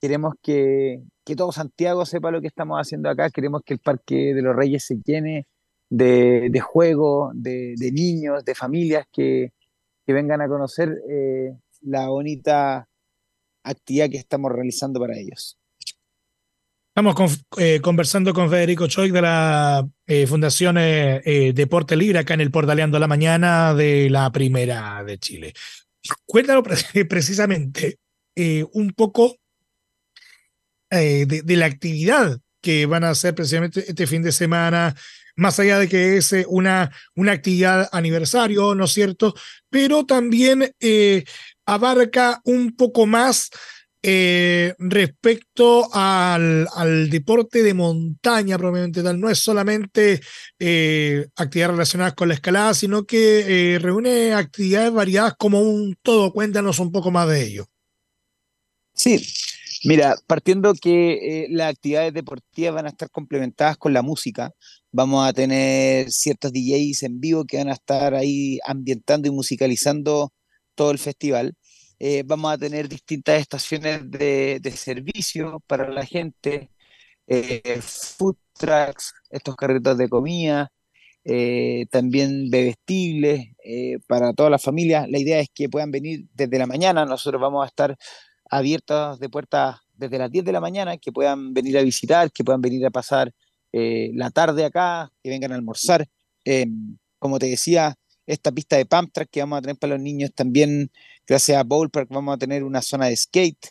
Queremos 0.00 0.34
que, 0.42 1.02
que 1.24 1.36
todo 1.36 1.52
Santiago 1.52 2.06
sepa 2.06 2.30
lo 2.30 2.40
que 2.40 2.46
estamos 2.46 2.78
haciendo 2.80 3.10
acá. 3.10 3.28
Queremos 3.30 3.62
que 3.64 3.74
el 3.74 3.80
Parque 3.80 4.34
de 4.34 4.42
los 4.42 4.56
Reyes 4.56 4.84
se 4.86 4.96
llene 5.04 5.46
de, 5.90 6.48
de 6.50 6.60
juegos, 6.60 7.32
de, 7.34 7.74
de, 7.76 7.92
niños, 7.92 8.44
de 8.44 8.54
familias 8.54 9.06
que, 9.12 9.52
que 10.06 10.12
vengan 10.12 10.40
a 10.40 10.48
conocer 10.48 11.00
eh, 11.08 11.52
la 11.82 12.08
bonita 12.08 12.88
actividad 13.64 14.10
que 14.10 14.18
estamos 14.18 14.52
realizando 14.52 15.00
para 15.00 15.16
ellos. 15.16 15.58
Estamos 16.94 17.44
eh, 17.56 17.80
conversando 17.80 18.34
con 18.34 18.50
Federico 18.50 18.88
Choi 18.88 19.10
de 19.10 19.22
la 19.22 19.88
eh, 20.06 20.26
Fundación 20.26 20.74
Deporte 20.74 21.96
Libre 21.96 22.18
acá 22.18 22.34
en 22.34 22.40
el 22.40 22.50
Portaleando 22.50 22.98
la 22.98 23.06
Mañana 23.06 23.74
de 23.74 24.10
la 24.10 24.30
Primera 24.32 25.02
de 25.04 25.18
Chile. 25.18 25.54
Cuéntanos 26.26 26.64
precisamente 27.08 27.98
un 28.72 28.92
poco 28.92 29.36
de, 30.90 31.26
de, 31.26 31.56
la 31.56 31.66
actividad 31.66 32.40
que 32.60 32.86
van 32.86 33.04
a 33.04 33.10
hacer 33.10 33.34
precisamente 33.34 33.84
este 33.86 34.06
fin 34.06 34.22
de 34.22 34.32
semana, 34.32 34.94
más 35.40 35.58
allá 35.58 35.78
de 35.78 35.88
que 35.88 36.16
es 36.16 36.34
una, 36.48 36.90
una 37.16 37.32
actividad 37.32 37.88
aniversario, 37.92 38.74
¿no 38.74 38.84
es 38.84 38.92
cierto? 38.92 39.34
Pero 39.68 40.06
también 40.06 40.72
abarca 41.66 42.40
un 42.44 42.76
poco 42.76 43.06
más 43.06 43.50
eh, 44.02 44.74
respecto 44.78 45.92
al, 45.92 46.66
al, 46.74 47.10
deporte 47.10 47.62
de 47.62 47.74
montaña, 47.74 48.56
probablemente 48.56 49.02
tal, 49.02 49.20
no 49.20 49.28
es 49.28 49.38
solamente 49.40 50.22
eh, 50.58 51.26
actividades 51.36 51.72
relacionadas 51.72 52.14
con 52.14 52.28
la 52.28 52.34
escalada, 52.34 52.72
sino 52.72 53.04
que 53.04 53.74
eh, 53.74 53.78
reúne 53.78 54.32
actividades 54.32 54.90
variadas 54.92 55.34
como 55.36 55.60
un 55.60 55.98
todo. 56.00 56.32
Cuéntanos 56.32 56.78
un 56.78 56.90
poco 56.92 57.10
más 57.10 57.28
de 57.28 57.42
ello. 57.42 57.66
Sí, 58.94 59.22
mira, 59.84 60.16
partiendo 60.26 60.74
que 60.74 61.44
eh, 61.44 61.46
las 61.50 61.70
actividades 61.70 62.12
deportivas 62.14 62.74
van 62.74 62.86
a 62.86 62.90
estar 62.90 63.10
complementadas 63.10 63.76
con 63.76 63.92
la 63.92 64.02
música, 64.02 64.52
vamos 64.92 65.26
a 65.26 65.32
tener 65.32 66.10
ciertos 66.10 66.52
DJs 66.52 67.04
en 67.04 67.20
vivo 67.20 67.44
que 67.44 67.58
van 67.58 67.68
a 67.68 67.74
estar 67.74 68.14
ahí 68.14 68.58
ambientando 68.66 69.28
y 69.28 69.30
musicalizando 69.32 70.32
todo 70.74 70.90
el 70.90 70.98
festival. 70.98 71.54
Eh, 71.98 72.22
vamos 72.26 72.52
a 72.52 72.58
tener 72.58 72.88
distintas 72.88 73.40
estaciones 73.40 74.10
de, 74.10 74.60
servicio 74.76 75.60
para 75.66 75.88
la 75.90 76.06
gente, 76.06 76.70
eh, 77.26 77.80
food 77.82 78.36
trucks, 78.58 79.12
estos 79.30 79.56
carritos 79.56 79.98
de 79.98 80.08
comida, 80.08 80.72
también 81.90 82.50
bebestibles 82.50 83.48
eh, 83.64 83.98
para 84.06 84.32
toda 84.32 84.50
la 84.50 84.58
familia. 84.58 85.06
La 85.08 85.18
idea 85.18 85.40
es 85.40 85.48
que 85.54 85.68
puedan 85.68 85.90
venir 85.90 86.26
desde 86.34 86.58
la 86.58 86.66
mañana, 86.66 87.04
nosotros 87.04 87.40
vamos 87.40 87.64
a 87.64 87.68
estar 87.68 87.96
abiertos 88.50 89.18
de 89.20 89.28
puertas 89.28 89.78
desde 89.94 90.18
las 90.18 90.30
10 90.30 90.44
de 90.44 90.52
la 90.52 90.60
mañana, 90.60 90.96
que 90.98 91.12
puedan 91.12 91.54
venir 91.54 91.78
a 91.78 91.82
visitar, 91.82 92.30
que 92.32 92.44
puedan 92.44 92.60
venir 92.60 92.84
a 92.86 92.90
pasar 92.90 93.32
eh, 93.72 94.10
la 94.14 94.30
tarde 94.30 94.64
acá, 94.64 95.10
que 95.22 95.30
vengan 95.30 95.52
a 95.52 95.54
almorzar. 95.54 96.06
como 97.18 97.38
te 97.38 97.46
decía, 97.46 97.94
esta 98.26 98.52
pista 98.52 98.76
de 98.76 98.86
pump 98.86 99.12
track 99.12 99.30
que 99.30 99.40
vamos 99.40 99.58
a 99.58 99.62
tener 99.62 99.76
para 99.76 99.94
los 99.94 100.02
niños 100.02 100.30
también 100.34 100.90
Gracias 101.30 101.56
a 101.56 101.62
Ballpark 101.62 102.08
vamos 102.10 102.34
a 102.34 102.38
tener 102.38 102.64
una 102.64 102.82
zona 102.82 103.06
de 103.06 103.16
skate, 103.16 103.68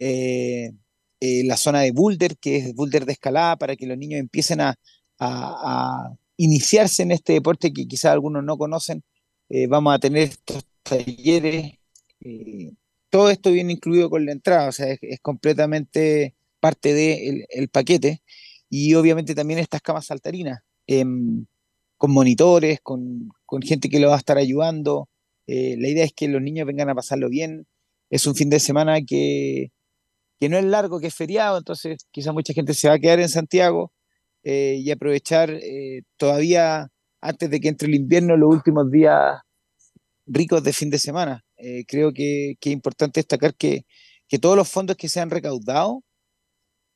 eh, 0.00 0.72
eh, 1.20 1.44
la 1.44 1.56
zona 1.56 1.82
de 1.82 1.92
boulder, 1.92 2.36
que 2.38 2.56
es 2.56 2.74
boulder 2.74 3.06
de 3.06 3.12
escalada, 3.12 3.56
para 3.56 3.76
que 3.76 3.86
los 3.86 3.96
niños 3.96 4.18
empiecen 4.18 4.60
a, 4.60 4.70
a, 4.70 4.74
a 5.20 6.16
iniciarse 6.36 7.04
en 7.04 7.12
este 7.12 7.34
deporte 7.34 7.72
que 7.72 7.86
quizás 7.86 8.10
algunos 8.10 8.42
no 8.42 8.58
conocen. 8.58 9.04
Eh, 9.48 9.68
vamos 9.68 9.94
a 9.94 10.00
tener 10.00 10.24
estos 10.24 10.64
talleres. 10.82 11.74
Todo 13.10 13.30
esto 13.30 13.52
viene 13.52 13.72
incluido 13.72 14.10
con 14.10 14.26
la 14.26 14.32
entrada, 14.32 14.68
o 14.68 14.72
sea, 14.72 14.96
es, 15.00 15.20
completamente 15.20 16.34
parte 16.60 16.92
del 16.94 17.38
de 17.40 17.46
el 17.50 17.68
paquete. 17.68 18.22
Y 18.70 18.94
obviamente 18.94 19.34
también 19.34 19.60
estas 19.60 19.80
camas 19.82 20.06
saltarinas, 20.06 20.60
em, 20.86 21.46
con 21.96 22.12
monitores, 22.12 22.80
con, 22.82 23.30
con 23.46 23.62
gente 23.62 23.88
que 23.88 24.00
lo 24.00 24.08
va 24.08 24.16
a 24.16 24.18
estar 24.18 24.38
ayudando. 24.38 25.08
Eh, 25.46 25.76
la 25.78 25.88
idea 25.88 26.04
es 26.04 26.12
que 26.14 26.28
los 26.28 26.42
niños 26.42 26.66
vengan 26.66 26.90
a 26.90 26.94
pasarlo 26.94 27.28
bien. 27.30 27.66
Es 28.10 28.26
un 28.26 28.34
fin 28.34 28.50
de 28.50 28.60
semana 28.60 29.00
que, 29.02 29.72
que 30.40 30.48
no 30.48 30.58
es 30.58 30.64
largo, 30.64 31.00
que 31.00 31.08
es 31.08 31.14
feriado, 31.14 31.58
entonces 31.58 31.98
quizás 32.10 32.32
mucha 32.34 32.52
gente 32.54 32.74
se 32.74 32.88
va 32.88 32.94
a 32.94 32.98
quedar 32.98 33.20
en 33.20 33.28
Santiago 33.28 33.92
eh, 34.44 34.76
y 34.80 34.90
aprovechar 34.90 35.50
eh, 35.50 36.02
todavía 36.16 36.88
antes 37.20 37.50
de 37.50 37.60
que 37.60 37.68
entre 37.68 37.88
el 37.88 37.96
invierno 37.96 38.36
los 38.36 38.54
últimos 38.54 38.90
días 38.90 39.40
ricos 40.26 40.62
de 40.62 40.72
fin 40.72 40.90
de 40.90 40.98
semana. 40.98 41.44
Eh, 41.58 41.84
creo 41.86 42.12
que, 42.12 42.56
que, 42.60 42.70
es 42.70 42.74
importante 42.74 43.20
destacar 43.20 43.54
que, 43.54 43.84
que, 44.28 44.38
todos 44.38 44.56
los 44.56 44.68
fondos 44.68 44.96
que 44.96 45.08
se 45.08 45.20
han 45.20 45.30
recaudado 45.30 46.04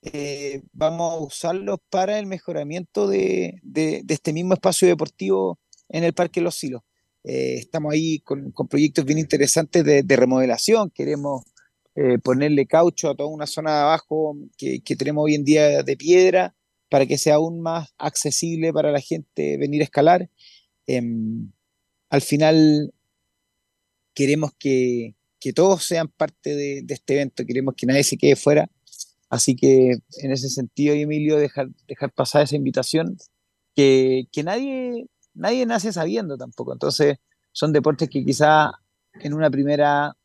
eh, 0.03 0.63
vamos 0.73 1.13
a 1.13 1.17
usarlos 1.19 1.79
para 1.91 2.19
el 2.19 2.27
mejoramiento 2.27 3.09
de, 3.09 3.61
de, 3.63 4.03
de, 4.05 4.15
este 4.15 4.33
mismo 4.33 4.55
espacio 4.55 4.89
deportivo 4.89 5.59
en 5.89 6.05
el 6.05 6.13
Parque 6.15 6.41
Los 6.41 6.57
Silos. 6.57 6.83
Eh, 7.25 7.55
estamos 7.59 7.93
ahí 7.93 8.19
con, 8.21 8.51
con, 8.53 8.67
proyectos 8.69 9.05
bien 9.05 9.19
interesantes 9.19 9.85
de, 9.85 10.03
de 10.03 10.17
remodelación, 10.17 10.91
queremos 10.91 11.45
eh, 11.95 12.19
ponerle 12.19 12.67
caucho 12.67 13.11
a 13.11 13.15
toda 13.15 13.29
una 13.29 13.47
zona 13.47 13.73
de 13.73 13.83
abajo 13.83 14.37
que, 14.57 14.81
que, 14.81 14.97
tenemos 14.97 15.25
hoy 15.25 15.35
en 15.35 15.45
día 15.45 15.83
de 15.83 15.97
piedra 15.97 16.55
para 16.89 17.07
que 17.07 17.19
sea 17.19 17.35
aún 17.35 17.61
más 17.61 17.95
accesible 17.99 18.73
para 18.73 18.91
la 18.91 19.01
gente 19.01 19.57
venir 19.59 19.83
a 19.83 19.85
escalar. 19.85 20.31
Eh, 20.87 21.03
al 22.11 22.21
final 22.23 22.93
queremos 24.15 24.53
que, 24.59 25.15
que 25.41 25.53
todos 25.53 25.85
sean 25.85 26.09
parte 26.09 26.55
de, 26.55 26.83
de, 26.83 26.95
este 26.95 27.15
evento, 27.15 27.45
queremos 27.47 27.75
que 27.77 27.87
nadie 27.87 28.05
se 28.05 28.17
quede 28.17 28.37
fuera. 28.37 28.71
Así 29.31 29.57
que 29.57 29.93
en 30.19 30.33
ese 30.33 30.49
sentido, 30.51 30.95
Emilio, 30.95 31.39
dejar, 31.39 31.69
dejar 31.89 32.13
pasar 32.13 32.43
esa 32.43 32.57
invitación, 32.57 33.17
que, 33.75 34.25
que 34.31 34.43
nadie 34.43 35.07
nadie 35.35 35.67
nace 35.67 35.93
sabiendo 35.93 36.37
tampoco. 36.37 36.73
Entonces, 36.73 37.17
son 37.53 37.73
deportes 37.73 38.09
que 38.09 38.25
quizá 38.25 38.71
en 39.15 39.35
una 39.35 39.51
primera 39.51 40.17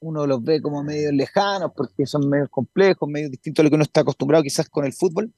uno 0.00 0.26
los 0.26 0.42
ve 0.44 0.60
como 0.60 0.82
medio 0.82 1.10
lejanos 1.10 1.72
porque 1.74 2.06
son 2.06 2.28
medio 2.28 2.48
complejos, 2.50 3.08
medio 3.08 3.30
distintos 3.30 3.62
a 3.62 3.64
lo 3.64 3.70
que 3.70 3.76
uno 3.76 3.84
está 3.84 4.02
acostumbrado 4.02 4.44
quizás 4.44 4.68
con 4.68 4.84
el 4.84 4.92
fútbol 4.92 5.32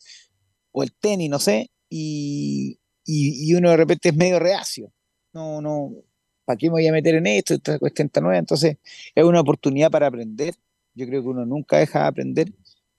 o 0.72 0.82
el 0.82 0.92
tenis, 0.92 1.30
no 1.30 1.38
sé, 1.38 1.70
y, 1.88 2.78
y, 3.04 3.50
y 3.50 3.54
uno 3.54 3.70
de 3.70 3.76
repente 3.76 4.10
es 4.10 4.16
medio 4.16 4.38
reacio. 4.38 4.92
No, 5.32 5.60
no, 5.60 5.92
¿para 6.48 6.56
qué 6.56 6.68
me 6.68 6.72
voy 6.72 6.86
a 6.86 6.92
meter 6.92 7.14
en 7.14 7.26
esto? 7.26 7.52
Esta 7.52 7.78
cuestión 7.78 8.06
está 8.06 8.22
nueva. 8.22 8.38
Entonces, 8.38 8.78
es 9.14 9.22
una 9.22 9.40
oportunidad 9.40 9.90
para 9.90 10.06
aprender. 10.06 10.54
Yo 10.94 11.06
creo 11.06 11.20
que 11.20 11.28
uno 11.28 11.44
nunca 11.44 11.76
deja 11.76 12.00
de 12.00 12.06
aprender 12.06 12.54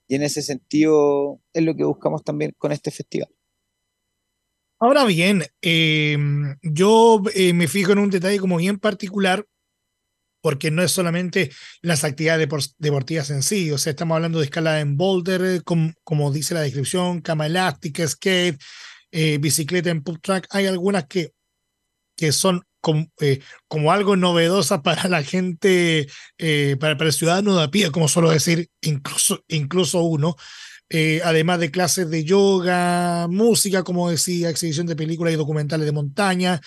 y 0.06 0.14
en 0.14 0.22
ese 0.22 0.40
sentido 0.40 1.40
es 1.52 1.64
lo 1.64 1.74
que 1.74 1.82
buscamos 1.82 2.22
también 2.22 2.54
con 2.56 2.70
este 2.70 2.92
festival. 2.92 3.28
Ahora 4.78 5.04
bien, 5.04 5.42
eh, 5.62 6.16
yo 6.62 7.22
eh, 7.34 7.52
me 7.52 7.66
fijo 7.66 7.90
en 7.90 7.98
un 7.98 8.10
detalle 8.10 8.38
como 8.38 8.56
bien 8.56 8.78
particular, 8.78 9.44
porque 10.40 10.70
no 10.70 10.82
es 10.82 10.92
solamente 10.92 11.50
las 11.82 12.04
actividades 12.04 12.48
deportivas 12.78 13.30
en 13.30 13.42
sí, 13.42 13.72
o 13.72 13.78
sea, 13.78 13.90
estamos 13.90 14.14
hablando 14.14 14.38
de 14.38 14.44
escalada 14.44 14.80
en 14.80 14.96
boulder, 14.96 15.64
como, 15.64 15.92
como 16.04 16.32
dice 16.32 16.54
la 16.54 16.60
descripción, 16.60 17.20
cama 17.20 17.46
elástica, 17.46 18.06
skate, 18.06 18.58
eh, 19.10 19.38
bicicleta 19.38 19.90
en 19.90 20.02
pub 20.02 20.20
track, 20.20 20.46
hay 20.50 20.66
algunas 20.66 21.06
que, 21.06 21.32
que 22.16 22.32
son 22.32 22.62
como, 22.80 23.06
eh, 23.20 23.40
como, 23.68 23.92
algo 23.92 24.16
novedosa 24.16 24.82
para 24.82 25.08
la 25.08 25.22
gente, 25.22 26.08
eh, 26.38 26.76
para, 26.80 26.96
para, 26.96 27.08
el 27.08 27.14
ciudadano 27.14 27.56
de 27.56 27.64
a 27.64 27.70
pie, 27.70 27.90
como 27.90 28.08
suelo 28.08 28.30
decir, 28.30 28.68
incluso, 28.80 29.44
incluso 29.48 30.02
uno, 30.02 30.36
eh, 30.92 31.20
además 31.24 31.60
de 31.60 31.70
clases 31.70 32.10
de 32.10 32.24
yoga, 32.24 33.28
música, 33.28 33.84
como 33.84 34.10
decía, 34.10 34.50
exhibición 34.50 34.88
de 34.88 34.96
películas 34.96 35.32
y 35.32 35.36
documentales 35.36 35.86
de 35.86 35.92
montaña, 35.92 36.60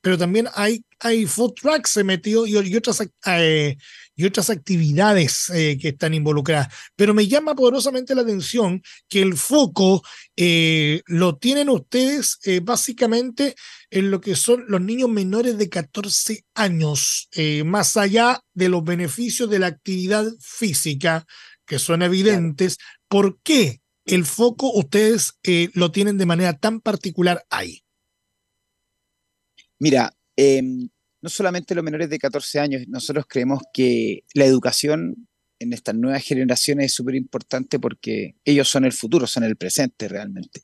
pero 0.00 0.16
también 0.16 0.48
hay, 0.54 0.84
hay 1.00 1.26
food 1.26 1.54
trucks 1.54 1.90
se 1.90 2.04
metió 2.04 2.46
y, 2.46 2.56
y, 2.56 2.76
otras, 2.76 3.02
eh, 3.26 3.76
y 4.14 4.24
otras 4.24 4.50
actividades 4.50 5.50
eh, 5.50 5.78
que 5.80 5.88
están 5.88 6.14
involucradas. 6.14 6.68
Pero 6.94 7.14
me 7.14 7.26
llama 7.26 7.54
poderosamente 7.54 8.14
la 8.14 8.22
atención 8.22 8.82
que 9.08 9.22
el 9.22 9.36
foco 9.36 10.02
eh, 10.36 11.02
lo 11.06 11.36
tienen 11.38 11.68
ustedes 11.68 12.38
básicamente 12.62 13.54
en 13.90 14.10
lo 14.10 14.20
que 14.20 14.36
son 14.36 14.64
los 14.68 14.80
niños 14.80 15.08
menores 15.08 15.58
de 15.58 15.68
14 15.68 16.44
años, 16.54 17.28
más 17.64 17.96
allá 17.96 18.40
de 18.52 18.68
los 18.68 18.84
beneficios 18.84 19.48
de 19.48 19.58
la 19.58 19.68
actividad 19.68 20.24
física, 20.40 21.24
que 21.66 21.78
son 21.78 22.02
evidentes, 22.02 22.76
claro. 22.76 22.90
¿por 23.08 23.38
qué 23.42 23.80
el 24.04 24.24
foco 24.24 24.72
ustedes 24.72 25.34
lo 25.74 25.90
tienen 25.92 26.18
de 26.18 26.26
manera 26.26 26.52
tan 26.52 26.80
particular 26.80 27.44
ahí? 27.50 27.85
Mira, 29.78 30.16
eh, 30.36 30.62
no 30.62 31.28
solamente 31.28 31.74
los 31.74 31.84
menores 31.84 32.10
de 32.10 32.18
14 32.18 32.60
años, 32.60 32.82
nosotros 32.88 33.26
creemos 33.28 33.62
que 33.72 34.24
la 34.34 34.44
educación 34.44 35.28
en 35.58 35.72
estas 35.72 35.94
nuevas 35.94 36.22
generaciones 36.22 36.86
es 36.86 36.94
súper 36.94 37.14
importante 37.14 37.78
porque 37.78 38.36
ellos 38.44 38.68
son 38.68 38.84
el 38.84 38.92
futuro, 38.92 39.26
son 39.26 39.44
el 39.44 39.56
presente 39.56 40.08
realmente. 40.08 40.62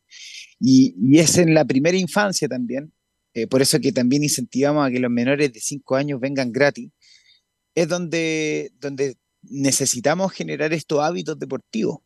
Y, 0.61 0.95
y, 0.99 1.19
es 1.19 1.38
en 1.38 1.54
la 1.54 1.64
primera 1.64 1.97
infancia 1.97 2.47
también 2.47 2.92
eh, 3.35 3.47
por 3.47 3.62
eso 3.62 3.81
que 3.81 3.92
también 3.92 4.23
incentivamos 4.23 4.87
a 4.87 4.90
que 4.90 5.00
los 5.00 5.11
menores 5.11 5.52
de 5.52 5.61
5 5.61 5.97
años 5.97 6.21
vengan 6.21 6.52
gratis, 6.52 6.90
es 7.75 7.88
donde, 7.88 8.73
donde 8.78 9.16
necesitamos 9.42 10.33
generar 10.33 10.73
estos 10.73 11.00
hábitos 11.00 11.38
deportivos. 11.38 11.99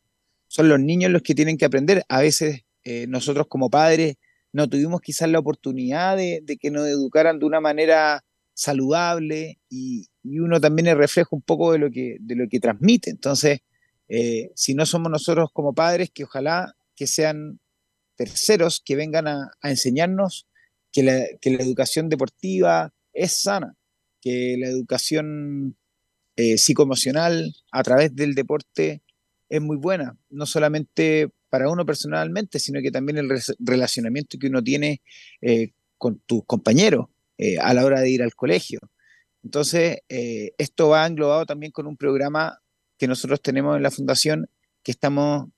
Son 0.46 0.68
los 0.68 0.78
niños 0.78 1.10
los 1.10 1.22
que 1.22 1.34
tienen 1.34 1.58
que 1.58 1.64
aprender. 1.64 2.04
A 2.08 2.20
veces 2.20 2.62
eh, 2.84 3.06
nosotros 3.08 3.46
como 3.48 3.68
padres 3.68 4.16
no 4.56 4.70
tuvimos 4.70 5.02
quizás 5.02 5.28
la 5.28 5.38
oportunidad 5.38 6.16
de, 6.16 6.58
que 6.58 6.70
nos 6.70 6.88
educaran 6.88 7.38
de 7.38 7.44
una 7.44 7.60
manera 7.60 8.25
saludable 8.54 9.58
y, 9.68 10.08
uno 10.25 10.60
también 10.60 10.88
es 10.88 10.96
reflejo 10.96 11.36
un 11.36 11.42
poco 11.42 11.72
de 11.72 11.78
lo 11.78 11.90
que, 11.90 12.16
de 12.20 12.34
lo 12.34 12.48
que 12.48 12.58
transmite. 12.58 13.10
Entonces, 13.10 13.60
eh, 14.08 14.50
si 14.54 14.75
no 14.75 14.86
somos 14.86 15.12
nosotros 15.12 15.50
como 15.52 15.75
padres, 15.75 16.10
que 16.10 16.25
ojalá 16.25 16.75
que 16.96 17.06
sean 17.06 17.60
terceros 18.16 18.80
que 18.82 18.96
vengan 18.96 19.28
a, 19.28 19.50
enseñarnos 19.62 20.48
que 20.90 21.02
la, 21.02 21.26
educación 21.42 22.08
deportiva 22.08 22.94
es 23.12 23.42
sana, 23.42 23.76
que 24.22 24.56
la 24.58 24.68
educación 24.68 25.76
eh, 26.36 26.56
psicoemocional 26.56 27.54
a 27.72 27.82
través 27.82 28.16
del 28.16 28.34
deporte 28.34 29.02
es 29.50 29.60
muy 29.60 29.76
buena, 29.76 30.16
no 30.30 30.46
solamente 30.46 31.30
para 31.48 31.70
uno 31.70 31.84
personalmente, 31.86 32.58
sino 32.58 32.80
que 32.80 32.90
también 32.90 33.18
el 33.18 33.28
relacionamiento 33.58 34.38
que 34.38 34.48
uno 34.48 34.62
tiene 34.62 35.02
eh, 35.40 35.72
con 35.98 36.20
tus 36.26 36.44
compañeros 36.44 37.06
eh, 37.38 37.58
a 37.58 37.72
la 37.74 37.84
hora 37.84 38.00
de 38.00 38.10
ir 38.10 38.22
al 38.22 38.34
colegio. 38.34 38.80
Entonces, 39.42 39.98
esto 40.08 40.88
va 40.88 41.06
englobado 41.06 41.46
también 41.46 41.70
con 41.70 41.86
un 41.86 41.96
programa 41.96 42.58
que 42.98 43.06
nosotros 43.06 43.40
tenemos 43.40 43.76
en 43.76 43.82
la 43.84 43.92
fundación 43.92 44.50
que 44.82 44.90
estamos 44.90 45.48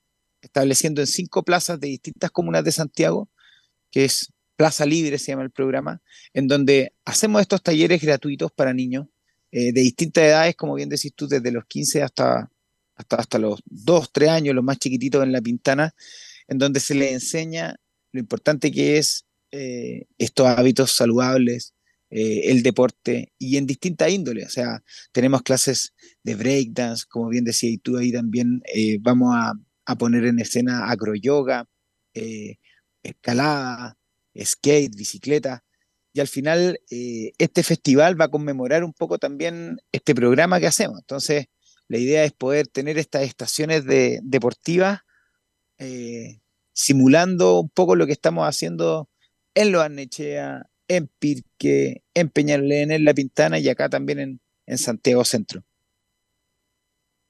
estableciendo 0.41 1.01
en 1.01 1.07
cinco 1.07 1.43
plazas 1.43 1.79
de 1.79 1.87
distintas 1.87 2.31
comunas 2.31 2.63
de 2.63 2.71
Santiago, 2.71 3.29
que 3.91 4.05
es 4.05 4.31
Plaza 4.55 4.85
Libre, 4.85 5.17
se 5.17 5.31
llama 5.31 5.43
el 5.43 5.51
programa, 5.51 6.01
en 6.33 6.47
donde 6.47 6.93
hacemos 7.05 7.41
estos 7.41 7.63
talleres 7.63 8.01
gratuitos 8.01 8.51
para 8.51 8.73
niños 8.73 9.07
eh, 9.51 9.71
de 9.71 9.81
distintas 9.81 10.25
edades, 10.25 10.55
como 10.55 10.75
bien 10.75 10.89
decís 10.89 11.13
tú, 11.15 11.27
desde 11.27 11.51
los 11.51 11.65
15 11.65 12.03
hasta, 12.03 12.51
hasta, 12.99 13.15
hasta 13.15 13.39
los 13.39 13.61
2, 13.65 14.11
3 14.11 14.29
años, 14.29 14.55
los 14.55 14.63
más 14.63 14.77
chiquititos 14.77 15.23
en 15.23 15.31
La 15.31 15.41
Pintana, 15.41 15.93
en 16.47 16.57
donde 16.57 16.79
se 16.79 16.93
les 16.95 17.13
enseña 17.13 17.75
lo 18.11 18.19
importante 18.19 18.71
que 18.71 18.97
es 18.97 19.25
eh, 19.51 20.05
estos 20.17 20.47
hábitos 20.47 20.91
saludables, 20.91 21.73
eh, 22.11 22.51
el 22.51 22.61
deporte 22.63 23.33
y 23.39 23.57
en 23.57 23.65
distintas 23.65 24.11
índoles. 24.11 24.47
O 24.47 24.49
sea, 24.51 24.83
tenemos 25.11 25.41
clases 25.41 25.93
de 26.23 26.35
breakdance, 26.35 27.05
como 27.09 27.29
bien 27.29 27.45
decías 27.45 27.79
tú 27.81 27.97
ahí 27.97 28.11
también, 28.11 28.61
vamos 29.01 29.33
a, 29.35 29.53
a 29.89 29.95
poner 29.95 30.25
en 30.25 30.37
escena 30.37 30.87
agroyoga, 30.87 31.65
eh, 32.13 32.57
escalada, 33.01 33.97
skate, 34.39 34.95
bicicleta. 34.95 35.63
Y 36.13 36.19
al 36.19 36.27
final, 36.27 36.79
eh, 36.91 37.31
este 37.39 37.63
festival 37.63 38.19
va 38.19 38.25
a 38.25 38.31
conmemorar 38.31 38.83
un 38.83 38.93
poco 38.93 39.17
también 39.17 39.79
este 39.91 40.13
programa 40.13 40.59
que 40.59 40.67
hacemos. 40.67 40.99
Entonces, 40.99 41.47
la 41.89 41.97
idea 41.97 42.23
es 42.23 42.31
poder 42.31 42.67
tener 42.67 42.97
estas 42.97 43.23
estaciones 43.23 43.83
de, 43.83 44.19
deportivas 44.23 45.01
eh, 45.79 46.39
simulando 46.71 47.59
un 47.59 47.69
poco 47.69 47.95
lo 47.95 48.05
que 48.05 48.13
estamos 48.13 48.47
haciendo 48.47 49.09
en 49.55 49.71
Los 49.71 49.83
Arnechea, 49.83 50.69
en 50.87 51.09
Pirque, 51.19 52.03
en 52.13 52.29
Peñalén, 52.29 52.91
en 52.91 53.03
La 53.03 53.13
Pintana 53.13 53.59
y 53.59 53.67
acá 53.67 53.89
también 53.89 54.39
en 54.65 54.77
Santiago 54.77 55.25
Centro. 55.25 55.63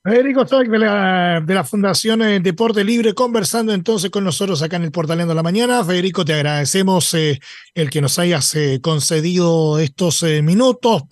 Federico 0.02 0.46
Stoic 0.46 0.70
de 0.70 0.80
la, 0.80 1.42
de 1.46 1.54
la 1.54 1.66
Fundación 1.66 2.22
eh, 2.22 2.40
Deporte 2.40 2.86
Libre, 2.86 3.14
conversando 3.14 3.74
entonces 3.74 4.10
con 4.10 4.24
nosotros 4.24 4.62
acá 4.62 4.78
en 4.78 4.84
el 4.84 4.94
Portaleando 4.94 5.34
de 5.34 5.36
la 5.36 5.44
Mañana. 5.44 5.84
Federico, 5.84 6.24
te 6.24 6.34
agradecemos 6.34 7.14
eh, 7.16 7.38
el 7.74 7.90
que 7.90 8.00
nos 8.00 8.18
hayas 8.18 8.56
eh, 8.56 8.80
concedido 8.82 9.78
estos 9.78 10.24
minutos 10.42 11.04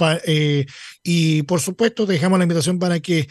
y 1.04 1.44
por 1.44 1.60
supuesto 1.60 2.06
dejamos 2.06 2.40
la 2.40 2.46
invitación 2.46 2.80
para 2.80 3.02
que 3.02 3.28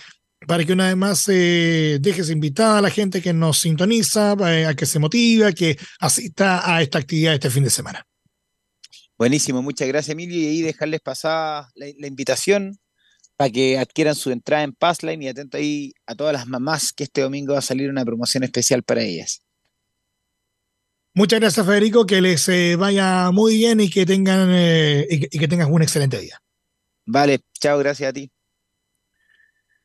para 0.47 0.63
que 0.65 0.75
una 0.75 0.89
vez 0.89 0.97
más 0.97 1.25
dejes 1.27 2.29
invitada 2.29 2.79
a 2.79 2.83
la 2.83 2.91
gente 2.91 3.23
que 3.23 3.33
nos 3.33 3.59
sintoniza, 3.59 4.33
a 4.33 4.75
que 4.75 4.85
se 4.85 4.99
motive, 4.99 5.47
a 5.47 5.53
que 5.53 5.79
asista 5.99 6.71
a 6.71 6.83
esta 6.83 6.99
actividad 6.99 7.33
este 7.33 7.51
fin 7.51 7.65
de 7.65 7.71
semana. 7.71 8.07
Buenísimo, 9.17 9.63
muchas 9.63 9.89
gracias 9.89 10.13
Emilio 10.13 10.39
y 10.39 10.47
ahí 10.47 10.61
dejarles 10.61 11.01
pasar 11.01 11.65
la 11.75 12.07
invitación 12.07 12.79
para 13.37 13.51
que 13.51 13.79
adquieran 13.79 14.15
su 14.15 14.31
entrada 14.31 14.63
en 14.63 14.73
Passline 14.73 15.23
y 15.23 15.29
atento 15.29 15.59
ahí 15.59 15.93
a 16.07 16.15
todas 16.15 16.33
las 16.33 16.47
mamás 16.47 16.93
que 16.93 17.05
este 17.05 17.21
domingo 17.21 17.53
va 17.53 17.59
a 17.59 17.63
salir 17.63 17.91
una 17.91 18.05
promoción 18.05 18.45
especial 18.45 18.83
para 18.83 19.03
ellas. 19.03 19.43
Muchas 21.15 21.41
gracias, 21.41 21.65
Federico, 21.65 22.05
que 22.07 22.21
les 22.21 22.49
eh, 22.49 22.77
vaya 22.77 23.31
muy 23.31 23.57
bien 23.57 23.81
y 23.81 23.89
que 23.89 24.05
tengan 24.05 24.49
eh, 24.53 25.07
y, 25.09 25.39
que, 25.39 25.49
tengas 25.49 25.69
un 25.71 25.83
excelente 25.83 26.21
día. 26.21 26.43
Vale, 27.07 27.41
chao, 27.59 27.79
gracias 27.79 28.11
a 28.11 28.13
ti. 28.13 28.31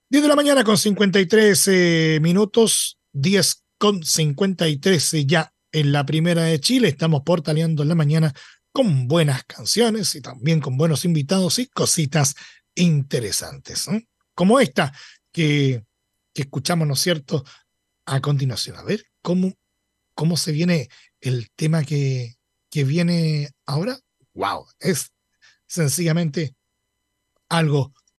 10 0.10 0.24
de 0.24 0.30
la 0.30 0.36
mañana 0.36 0.66
con 0.66 0.78
53 0.78 1.68
eh, 1.70 2.20
minutos, 2.22 3.00
10 3.14 3.64
con 3.78 4.04
53 4.04 5.26
ya 5.26 5.54
en 5.72 5.94
la 5.94 6.06
primera 6.06 6.44
de 6.44 6.60
Chile. 6.60 6.90
Estamos 6.90 7.22
portaleando 7.24 7.84
en 7.84 7.90
la 7.90 7.96
mañana 7.96 8.34
con 8.74 9.08
buenas 9.08 9.44
canciones 9.46 10.16
y 10.16 10.22
también 10.22 10.60
con 10.60 10.78
buenos 10.78 11.06
invitados 11.06 11.60
y 11.60 11.68
cositas 11.68 12.36
interesantes, 12.76 13.88
como 14.34 14.60
esta 14.60 14.94
que, 15.32 15.84
que, 16.34 16.44
escuchamos, 16.44 16.88
¿no 16.88 16.94
es 16.94 17.00
cierto?, 17.00 17.44
a 18.06 18.20
continuación. 18.22 18.78
A 18.78 18.84
ver, 18.84 19.06
¿cómo, 19.22 19.54
cómo 20.16 20.38
se 20.38 20.52
viene 20.52 20.90
el 21.20 21.52
tema 21.56 21.84
que, 21.84 22.36
que 22.70 22.84
viene 22.84 23.50
ahora? 23.66 24.00
¡Wow! 24.34 24.68
Es 24.80 25.12
sencillamente 25.68 26.56
algo 27.50 27.94